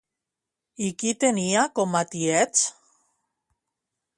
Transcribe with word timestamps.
I 0.85 0.87
qui 1.03 1.11
tenia 1.25 1.65
com 1.81 1.99
a 1.99 2.01
tiets? 2.15 2.65